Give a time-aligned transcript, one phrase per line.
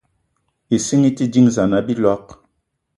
[0.79, 2.27] Ìsínga í te dínzan á bíloig